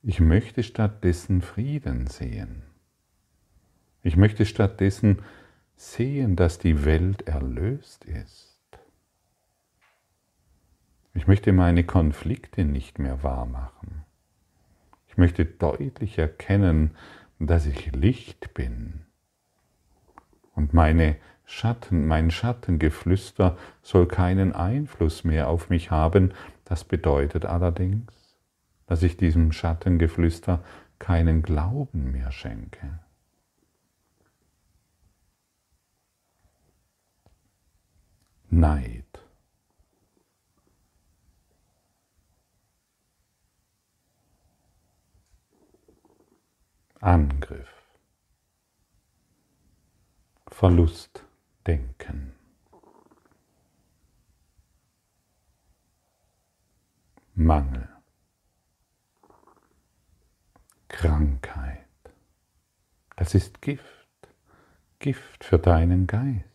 ich 0.04 0.20
möchte 0.20 0.62
stattdessen 0.62 1.42
Frieden 1.42 2.08
sehen. 2.08 2.63
Ich 4.02 4.16
möchte 4.16 4.46
stattdessen 4.46 5.20
sehen, 5.76 6.36
dass 6.36 6.60
die 6.60 6.86
Welt 6.86 7.28
erlöst 7.28 8.06
ist. 8.06 8.60
Ich 11.14 11.28
möchte 11.28 11.52
meine 11.52 11.84
Konflikte 11.84 12.64
nicht 12.64 13.00
mehr 13.00 13.24
wahrmachen. 13.24 14.06
Ich 15.08 15.18
möchte 15.18 15.44
deutlich 15.46 16.18
erkennen, 16.18 16.92
dass 17.40 17.66
ich 17.66 17.92
Licht 17.94 18.54
bin. 18.54 19.02
Und 20.56 20.74
meine 20.74 21.18
Schatten, 21.46 22.06
mein 22.08 22.30
Schattengeflüster 22.30 23.58
soll 23.82 24.08
keinen 24.08 24.54
Einfluss 24.54 25.24
mehr 25.24 25.50
auf 25.50 25.70
mich 25.70 25.90
haben. 25.90 26.34
Das 26.64 26.84
bedeutet 26.84 27.46
allerdings, 27.46 28.38
dass 28.86 29.04
ich 29.04 29.18
diesem 29.18 29.52
Schattengeflüster 29.52 30.64
keinen 31.00 31.42
Glauben 31.42 32.12
mehr 32.12 32.32
schenke. 32.32 33.00
Neid. 38.52 39.06
Angriff, 47.02 47.70
Verlustdenken, 50.50 52.34
Mangel, 57.36 57.88
Krankheit. 60.90 61.86
Das 63.16 63.34
ist 63.34 63.62
Gift, 63.62 63.86
Gift 65.00 65.46
für 65.46 65.58
deinen 65.58 66.06
Geist. 66.06 66.49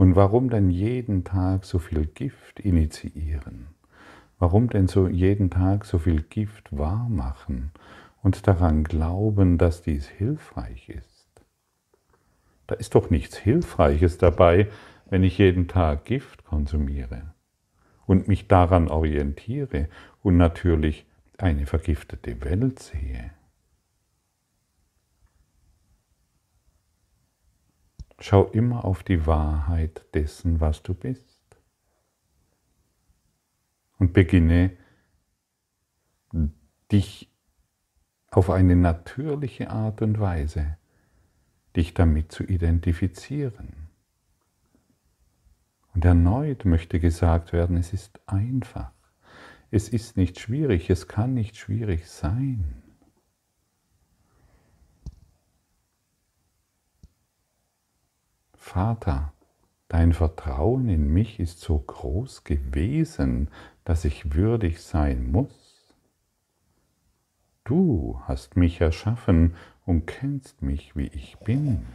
Und 0.00 0.16
warum 0.16 0.48
denn 0.48 0.70
jeden 0.70 1.24
Tag 1.24 1.66
so 1.66 1.78
viel 1.78 2.06
Gift 2.06 2.58
initiieren? 2.58 3.66
Warum 4.38 4.70
denn 4.70 4.88
so 4.88 5.06
jeden 5.06 5.50
Tag 5.50 5.84
so 5.84 5.98
viel 5.98 6.22
Gift 6.22 6.74
wahrmachen 6.74 7.70
und 8.22 8.46
daran 8.46 8.82
glauben, 8.82 9.58
dass 9.58 9.82
dies 9.82 10.08
hilfreich 10.08 10.88
ist. 10.88 11.28
Da 12.66 12.76
ist 12.76 12.94
doch 12.94 13.10
nichts 13.10 13.36
Hilfreiches 13.36 14.16
dabei, 14.16 14.68
wenn 15.10 15.22
ich 15.22 15.36
jeden 15.36 15.68
Tag 15.68 16.06
Gift 16.06 16.46
konsumiere 16.46 17.34
und 18.06 18.26
mich 18.26 18.48
daran 18.48 18.88
orientiere 18.88 19.90
und 20.22 20.38
natürlich 20.38 21.04
eine 21.36 21.66
vergiftete 21.66 22.42
Welt 22.42 22.78
sehe. 22.78 23.32
Schau 28.20 28.44
immer 28.50 28.84
auf 28.84 29.02
die 29.02 29.26
Wahrheit 29.26 30.04
dessen, 30.14 30.60
was 30.60 30.82
du 30.82 30.94
bist. 30.94 31.24
Und 33.98 34.12
beginne 34.12 34.76
dich 36.92 37.30
auf 38.30 38.50
eine 38.50 38.76
natürliche 38.76 39.70
Art 39.70 40.02
und 40.02 40.20
Weise 40.20 40.76
dich 41.76 41.94
damit 41.94 42.32
zu 42.32 42.44
identifizieren. 42.44 43.88
Und 45.94 46.04
erneut 46.04 46.64
möchte 46.64 47.00
gesagt 47.00 47.52
werden, 47.52 47.76
es 47.76 47.92
ist 47.92 48.20
einfach. 48.26 48.92
Es 49.70 49.88
ist 49.88 50.16
nicht 50.16 50.38
schwierig, 50.38 50.90
es 50.90 51.08
kann 51.08 51.34
nicht 51.34 51.56
schwierig 51.56 52.08
sein. 52.08 52.79
Vater, 58.62 59.32
dein 59.88 60.12
Vertrauen 60.12 60.88
in 60.90 61.08
mich 61.08 61.40
ist 61.40 61.60
so 61.60 61.78
groß 61.78 62.44
gewesen, 62.44 63.48
dass 63.84 64.04
ich 64.04 64.34
würdig 64.34 64.82
sein 64.82 65.32
muss. 65.32 65.96
Du 67.64 68.20
hast 68.26 68.56
mich 68.56 68.80
erschaffen 68.80 69.54
und 69.86 70.06
kennst 70.06 70.62
mich, 70.62 70.94
wie 70.94 71.08
ich 71.08 71.38
bin. 71.38 71.86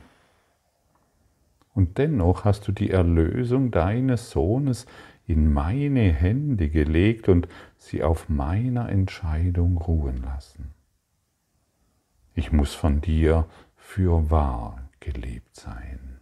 Und 1.73 1.97
dennoch 1.99 2.43
hast 2.43 2.67
du 2.67 2.71
die 2.71 2.89
Erlösung 2.89 3.69
deines 3.71 4.32
Sohnes 4.32 4.88
in 5.28 5.54
meine 5.54 6.12
Hände 6.12 6.69
gelegt 6.69 7.30
und 7.30 7.47
sie 7.78 8.04
auf 8.04 8.28
meiner 8.28 8.89
Entscheidung 8.89 9.78
ruhen 9.78 10.23
lassen. 10.23 10.73
Ich 12.34 12.51
muss 12.51 12.73
von 12.73 13.01
dir 13.01 13.47
für 13.75 14.30
wahr 14.32 14.89
geliebt 14.99 15.56
sein. 15.56 16.14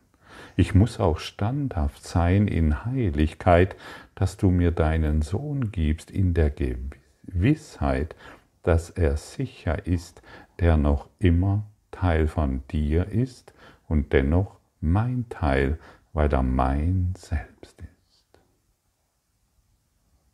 Ich 0.56 0.76
muss 0.76 1.00
auch 1.00 1.20
standhaft 1.20 2.04
sein 2.04 2.48
in 2.48 2.86
Heiligkeit, 2.86 3.76
dass 4.16 4.38
du 4.38 4.52
mir 4.52 4.72
deinen 4.72 5.22
Sohn 5.22 5.72
gibst 5.72 6.12
in 6.12 6.34
der 6.34 6.52
Gewissheit, 6.52 8.16
dass 8.62 8.90
er 8.92 9.18
sicher 9.18 9.88
ist, 9.88 10.22
der 10.60 10.78
noch 10.78 11.10
immer 11.20 11.66
Teil 11.92 12.28
von 12.28 12.64
dir 12.70 13.08
ist 13.08 13.54
und 13.88 14.14
dennoch 14.14 14.60
mein 14.80 15.26
Teil, 15.30 15.80
weil 16.14 16.32
er 16.32 16.44
mein 16.44 17.14
Selbst 17.18 17.82
ist. 17.82 18.40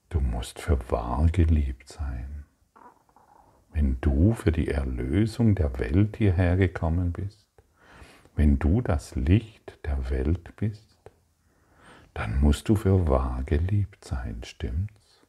Du 0.10 0.20
musst 0.20 0.60
für 0.60 0.80
wahr 0.92 1.28
geliebt 1.32 1.88
sein. 1.88 2.46
Wenn 3.72 3.98
du 4.02 4.34
für 4.34 4.52
die 4.52 4.68
Erlösung 4.68 5.56
der 5.56 5.80
Welt 5.80 6.18
hierher 6.18 6.58
gekommen 6.58 7.12
bist, 7.12 7.39
wenn 8.40 8.58
du 8.58 8.80
das 8.80 9.18
Licht 9.18 9.78
der 9.84 10.10
Welt 10.10 10.56
bist, 10.56 10.98
dann 12.14 12.40
musst 12.40 12.70
du 12.70 12.78
für 12.78 13.06
wahr 13.06 13.44
geliebt 13.46 14.06
sein, 14.06 14.40
stimmt's? 14.46 15.28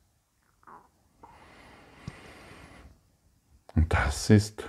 Und 3.75 3.93
das 3.93 4.31
ist 4.31 4.63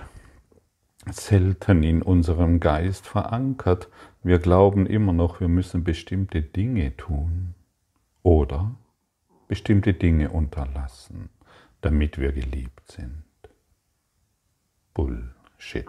selten 1.08 1.84
in 1.84 2.02
unserem 2.02 2.58
Geist 2.58 3.06
verankert. 3.06 3.88
Wir 4.24 4.40
glauben 4.40 4.86
immer 4.86 5.12
noch, 5.12 5.38
wir 5.38 5.46
müssen 5.46 5.84
bestimmte 5.84 6.42
Dinge 6.42 6.96
tun 6.96 7.54
oder 8.24 8.74
bestimmte 9.46 9.94
Dinge 9.94 10.30
unterlassen, 10.30 11.28
damit 11.80 12.18
wir 12.18 12.32
geliebt 12.32 12.90
sind. 12.90 13.22
Bullshit, 14.94 15.86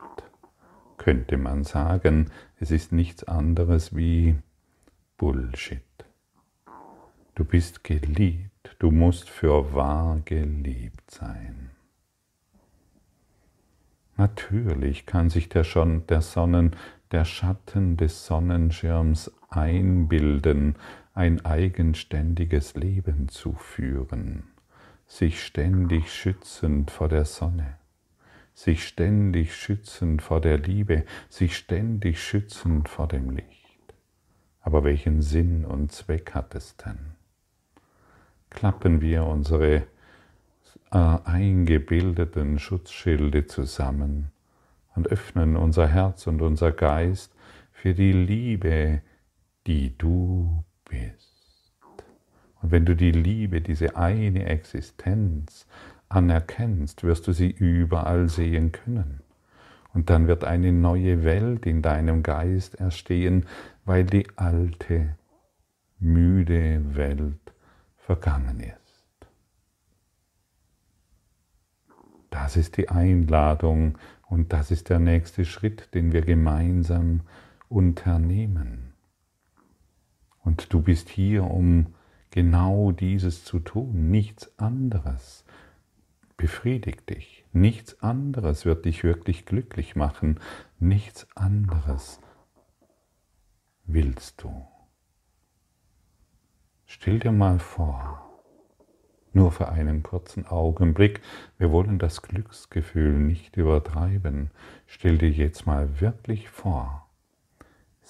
könnte 1.03 1.35
man 1.35 1.65
sagen. 1.65 2.31
Es 2.61 2.71
ist 2.71 2.93
nichts 2.93 3.25
anderes 3.25 3.93
wie 3.93 4.37
Bullshit. 5.17 5.81
Du 7.35 7.43
bist 7.43 7.83
geliebt, 7.83 8.77
du 8.79 8.89
musst 8.89 9.29
für 9.29 9.73
wahr 9.73 10.21
geliebt 10.23 11.11
sein. 11.11 11.71
Natürlich 14.15 15.05
kann 15.05 15.29
sich 15.29 15.49
der, 15.49 15.65
schon, 15.65 16.07
der 16.07 16.21
Sonnen, 16.21 16.73
der 17.11 17.25
Schatten 17.25 17.97
des 17.97 18.25
Sonnenschirms 18.25 19.29
einbilden, 19.49 20.75
ein 21.13 21.45
eigenständiges 21.45 22.75
Leben 22.75 23.27
zu 23.27 23.53
führen, 23.53 24.43
sich 25.05 25.43
ständig 25.43 26.13
schützend 26.13 26.91
vor 26.91 27.09
der 27.09 27.25
Sonne, 27.25 27.75
sich 28.53 28.87
ständig 28.87 29.55
schützend 29.55 30.21
vor 30.21 30.41
der 30.41 30.57
Liebe, 30.57 31.05
sich 31.29 31.57
ständig 31.57 32.21
schützend 32.23 32.89
vor 32.89 33.07
dem 33.07 33.31
Licht. 33.31 33.63
Aber 34.61 34.83
welchen 34.83 35.21
Sinn 35.21 35.65
und 35.65 35.91
Zweck 35.91 36.33
hat 36.33 36.55
es 36.55 36.77
denn? 36.77 36.97
Klappen 38.49 39.01
wir 39.01 39.25
unsere 39.25 39.83
äh, 40.91 41.17
eingebildeten 41.25 42.59
Schutzschilde 42.59 43.47
zusammen 43.47 44.31
und 44.95 45.07
öffnen 45.07 45.57
unser 45.57 45.87
Herz 45.87 46.27
und 46.27 46.41
unser 46.41 46.71
Geist 46.71 47.33
für 47.71 47.93
die 47.93 48.13
Liebe, 48.13 49.01
die 49.65 49.97
du 49.97 50.63
bist. 50.85 51.33
Und 52.61 52.71
wenn 52.71 52.85
du 52.85 52.95
die 52.95 53.11
Liebe, 53.11 53.59
diese 53.59 53.97
eine 53.97 54.45
Existenz 54.45 55.67
anerkennst, 56.13 57.03
wirst 57.03 57.27
du 57.27 57.31
sie 57.31 57.49
überall 57.49 58.29
sehen 58.29 58.71
können. 58.71 59.21
Und 59.93 60.09
dann 60.09 60.27
wird 60.27 60.43
eine 60.43 60.71
neue 60.71 61.23
Welt 61.23 61.65
in 61.65 61.81
deinem 61.81 62.23
Geist 62.23 62.75
erstehen, 62.75 63.45
weil 63.85 64.05
die 64.05 64.27
alte, 64.35 65.15
müde 65.99 66.95
Welt 66.95 67.53
vergangen 67.97 68.59
ist. 68.59 69.27
Das 72.29 72.57
ist 72.57 72.77
die 72.77 72.89
Einladung 72.89 73.97
und 74.27 74.51
das 74.51 74.71
ist 74.71 74.89
der 74.89 74.99
nächste 74.99 75.45
Schritt, 75.45 75.93
den 75.93 76.11
wir 76.11 76.21
gemeinsam 76.21 77.21
unternehmen. 77.69 78.93
Und 80.43 80.73
du 80.73 80.81
bist 80.81 81.09
hier, 81.09 81.43
um 81.43 81.93
genau 82.31 82.91
dieses 82.91 83.45
zu 83.45 83.59
tun, 83.59 84.09
nichts 84.09 84.51
anderes. 84.57 85.45
Befriedigt 86.43 87.09
dich. 87.09 87.45
Nichts 87.53 88.01
anderes 88.01 88.65
wird 88.65 88.83
dich 88.83 89.05
wirklich 89.05 89.45
glücklich 89.45 89.95
machen. 89.95 90.41
Nichts 90.77 91.25
anderes 91.37 92.19
willst 93.85 94.43
du. 94.43 94.67
Stell 96.85 97.19
dir 97.19 97.31
mal 97.31 97.59
vor, 97.59 98.29
nur 99.31 99.53
für 99.53 99.69
einen 99.69 100.03
kurzen 100.03 100.45
Augenblick. 100.45 101.21
Wir 101.57 101.71
wollen 101.71 101.97
das 101.97 102.21
Glücksgefühl 102.21 103.13
nicht 103.13 103.55
übertreiben. 103.55 104.51
Stell 104.85 105.17
dir 105.19 105.31
jetzt 105.31 105.65
mal 105.65 106.01
wirklich 106.01 106.49
vor. 106.49 107.02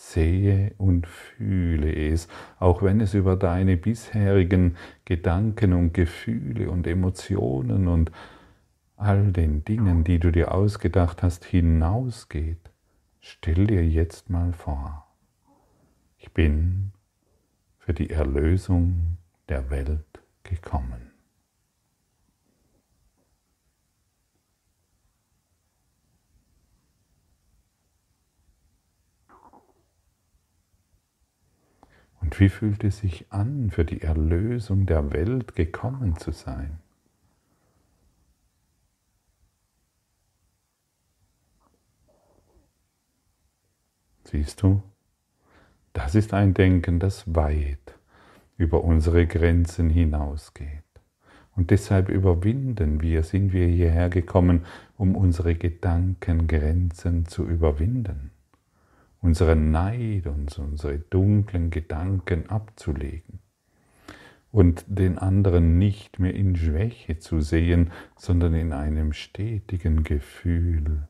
Sehe 0.06 0.74
und 0.78 1.08
fühle 1.08 1.92
es, 1.92 2.28
auch 2.60 2.84
wenn 2.84 3.00
es 3.00 3.14
über 3.14 3.38
deine 3.38 3.78
bisherigen 3.78 4.76
Gedanken 5.06 5.72
und 5.72 5.94
Gefühle 5.94 6.70
und 6.70 6.86
Emotionen 6.86 7.88
und 7.88 8.12
all 8.98 9.32
den 9.32 9.64
Dingen, 9.64 10.04
die 10.04 10.20
du 10.20 10.32
dir 10.32 10.54
ausgedacht 10.54 11.24
hast, 11.24 11.46
hinausgeht. 11.46 12.70
Stell 13.22 13.66
dir 13.66 13.88
jetzt 13.88 14.30
mal 14.30 14.52
vor, 14.52 15.08
ich 16.18 16.32
bin 16.34 16.92
für 17.80 17.94
die 17.94 18.10
Erlösung 18.10 19.18
der 19.48 19.70
Welt 19.70 20.22
gekommen. 20.44 21.13
Und 32.24 32.40
wie 32.40 32.48
fühlt 32.48 32.86
es 32.86 33.00
sich 33.00 33.26
an, 33.32 33.70
für 33.70 33.84
die 33.84 34.02
Erlösung 34.02 34.86
der 34.86 35.12
Welt 35.12 35.56
gekommen 35.56 36.18
zu 36.18 36.32
sein? 36.32 36.80
Siehst 44.24 44.62
du, 44.62 44.82
das 45.92 46.16
ist 46.16 46.34
ein 46.34 46.54
Denken, 46.54 47.00
das 47.00 47.36
weit 47.36 48.00
über 48.58 48.86
unsere 48.86 49.28
Grenzen 49.28 49.90
hinausgeht. 49.90 50.70
Und 51.58 51.72
deshalb 51.72 52.08
überwinden 52.08 53.02
wir, 53.02 53.24
sind 53.24 53.52
wir 53.52 53.68
hierher 53.68 54.10
gekommen, 54.10 54.66
um 54.98 55.18
unsere 55.18 55.56
Gedankengrenzen 55.56 57.26
zu 57.26 57.46
überwinden 57.46 58.32
unseren 59.24 59.72
Neid 59.72 60.28
und 60.28 60.56
unsere 60.60 61.00
dunklen 61.00 61.70
Gedanken 61.70 62.50
abzulegen 62.50 63.40
und 64.52 64.84
den 64.88 65.18
anderen 65.18 65.78
nicht 65.78 66.20
mehr 66.20 66.36
in 66.36 66.58
Schwäche 66.58 67.18
zu 67.18 67.40
sehen, 67.40 67.92
sondern 68.18 68.54
in 68.54 68.74
einem 68.74 69.14
stetigen 69.14 70.04
Gefühl, 70.04 71.08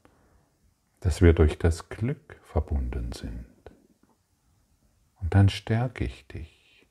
dass 0.99 1.21
wir 1.21 1.34
durch 1.34 1.58
das 1.58 1.89
Glück 1.89 2.39
verbunden 2.43 3.12
sind. 3.13 3.45
Und 5.19 5.34
dann 5.34 5.49
stärke 5.49 6.06
ich 6.06 6.28
dich. 6.28 6.88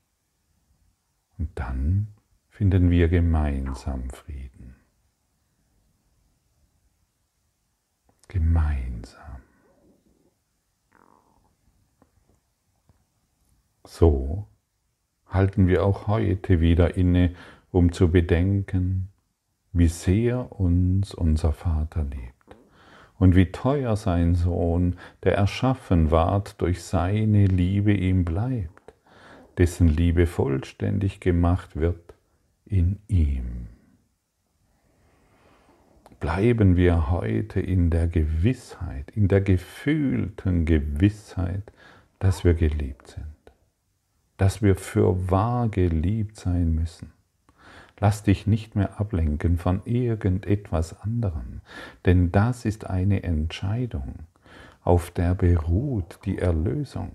Und 1.38 1.50
dann 1.54 2.08
finden 2.48 2.90
wir 2.90 3.08
gemeinsam 3.08 4.10
Frieden. 4.10 4.74
Gemeinsam. 8.26 8.91
So 13.94 14.46
halten 15.26 15.68
wir 15.68 15.84
auch 15.84 16.06
heute 16.06 16.62
wieder 16.62 16.96
inne, 16.96 17.34
um 17.70 17.92
zu 17.92 18.10
bedenken, 18.10 19.08
wie 19.74 19.88
sehr 19.88 20.50
uns 20.58 21.12
unser 21.12 21.52
Vater 21.52 22.02
liebt 22.02 22.56
und 23.18 23.36
wie 23.36 23.52
teuer 23.52 23.96
sein 23.96 24.34
Sohn, 24.34 24.96
der 25.24 25.36
erschaffen 25.36 26.10
ward, 26.10 26.58
durch 26.62 26.82
seine 26.82 27.44
Liebe 27.44 27.92
ihm 27.92 28.24
bleibt, 28.24 28.94
dessen 29.58 29.88
Liebe 29.88 30.26
vollständig 30.26 31.20
gemacht 31.20 31.76
wird 31.76 32.14
in 32.64 32.98
ihm. 33.08 33.66
Bleiben 36.18 36.76
wir 36.78 37.10
heute 37.10 37.60
in 37.60 37.90
der 37.90 38.06
Gewissheit, 38.06 39.10
in 39.10 39.28
der 39.28 39.42
gefühlten 39.42 40.64
Gewissheit, 40.64 41.70
dass 42.20 42.42
wir 42.42 42.54
geliebt 42.54 43.08
sind 43.08 43.31
dass 44.42 44.60
wir 44.60 44.74
für 44.74 45.30
wahr 45.30 45.68
geliebt 45.68 46.34
sein 46.34 46.74
müssen. 46.74 47.12
Lass 48.00 48.24
dich 48.24 48.48
nicht 48.48 48.74
mehr 48.74 48.98
ablenken 48.98 49.56
von 49.56 49.82
irgendetwas 49.84 51.00
anderem, 51.00 51.60
denn 52.06 52.32
das 52.32 52.64
ist 52.64 52.90
eine 52.90 53.22
Entscheidung, 53.22 54.26
auf 54.82 55.12
der 55.12 55.36
beruht 55.36 56.18
die 56.24 56.38
Erlösung. 56.38 57.14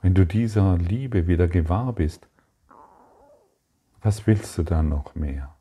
Wenn 0.00 0.14
du 0.14 0.24
dieser 0.24 0.78
Liebe 0.78 1.26
wieder 1.26 1.48
gewahr 1.48 1.92
bist, 1.92 2.26
was 4.00 4.26
willst 4.26 4.56
du 4.56 4.62
dann 4.62 4.88
noch 4.88 5.14
mehr? 5.14 5.54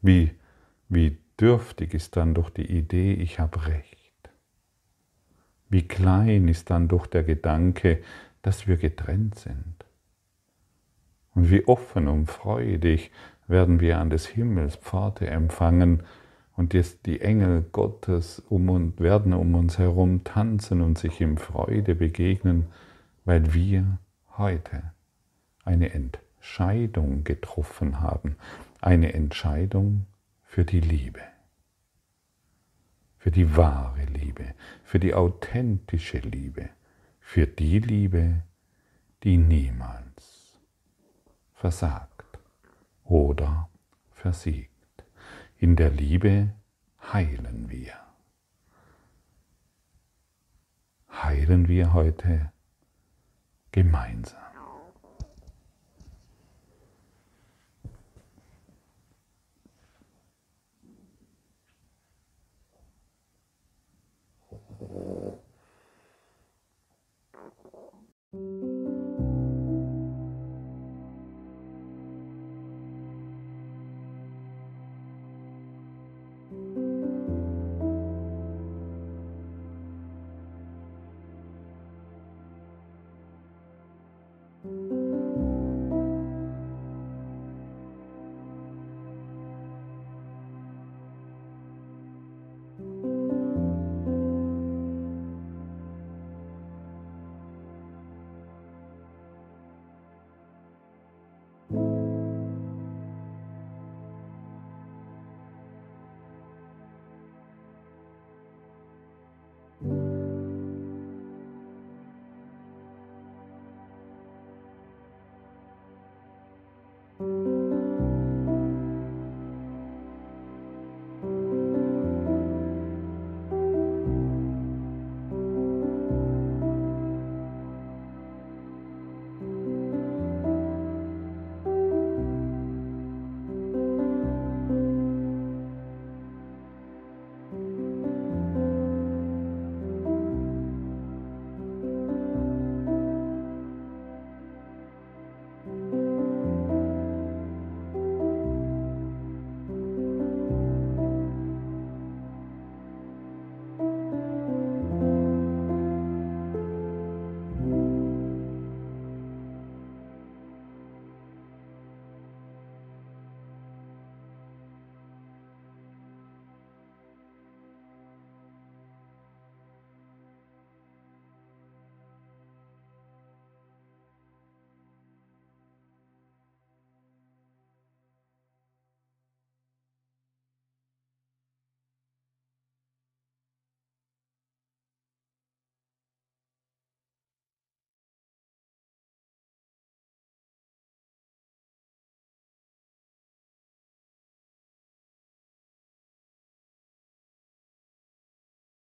Wie, 0.00 0.32
wie 0.88 1.18
dürftig 1.38 1.92
ist 1.92 2.16
dann 2.16 2.32
doch 2.32 2.48
die 2.48 2.78
Idee, 2.78 3.12
ich 3.12 3.38
habe 3.38 3.66
recht. 3.66 3.95
Wie 5.68 5.86
klein 5.86 6.48
ist 6.48 6.70
dann 6.70 6.88
doch 6.88 7.06
der 7.06 7.24
Gedanke, 7.24 8.02
dass 8.42 8.66
wir 8.68 8.76
getrennt 8.76 9.36
sind. 9.36 9.74
Und 11.34 11.50
wie 11.50 11.66
offen 11.66 12.08
und 12.08 12.26
freudig 12.26 13.10
werden 13.48 13.80
wir 13.80 13.98
an 13.98 14.10
des 14.10 14.26
Himmels 14.26 14.76
Pforte 14.76 15.26
empfangen 15.26 16.02
und 16.56 16.72
die 16.72 17.20
Engel 17.20 17.66
Gottes 17.72 18.40
um 18.48 18.68
und 18.70 19.00
werden 19.00 19.34
um 19.34 19.54
uns 19.54 19.78
herum 19.78 20.24
tanzen 20.24 20.80
und 20.80 20.98
sich 20.98 21.20
in 21.20 21.36
Freude 21.36 21.94
begegnen, 21.94 22.66
weil 23.24 23.52
wir 23.52 23.98
heute 24.38 24.92
eine 25.64 25.92
Entscheidung 25.92 27.24
getroffen 27.24 28.00
haben, 28.00 28.36
eine 28.80 29.12
Entscheidung 29.12 30.06
für 30.44 30.64
die 30.64 30.80
Liebe, 30.80 31.20
für 33.26 33.32
die 33.32 33.56
wahre 33.56 34.04
Liebe, 34.04 34.54
für 34.84 35.00
die 35.00 35.12
authentische 35.12 36.18
Liebe, 36.18 36.68
für 37.18 37.48
die 37.48 37.80
Liebe, 37.80 38.44
die 39.24 39.36
niemals 39.36 40.60
versagt 41.52 42.38
oder 43.02 43.68
versiegt. 44.12 44.70
In 45.58 45.74
der 45.74 45.90
Liebe 45.90 46.54
heilen 47.12 47.68
wir. 47.68 47.94
Heilen 51.10 51.66
wir 51.66 51.94
heute 51.94 52.52
gemeinsam. 53.72 54.45